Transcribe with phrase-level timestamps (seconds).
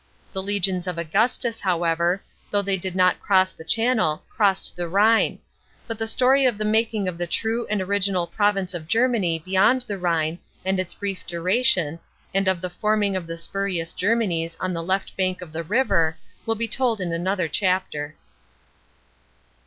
[0.33, 5.37] The legions of Augustus, however, though they did not cross the channel, crossed the Rhine;
[5.85, 9.81] but the story of the making of the true and original province of Germany beyond
[9.83, 11.99] the Rhine and its brief duration,
[12.33, 16.17] and of the forming of the spurious Germanics on the left bank of the river,
[16.47, 18.15] will be told in another chapter.